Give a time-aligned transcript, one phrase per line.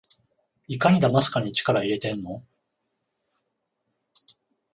[0.65, 2.43] いかにだますかに力いれてんの？